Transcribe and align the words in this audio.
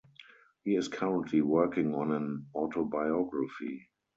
He 0.63 0.75
is 0.75 0.87
currently 0.87 1.41
working 1.41 1.93
on 1.93 2.11
an 2.11 2.47
autobiography. 2.55 3.89